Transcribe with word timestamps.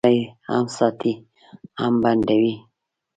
رسۍ 0.05 0.19
هم 0.49 0.65
ساتي، 0.77 1.13
هم 1.81 1.93
بندوي. 2.03 2.55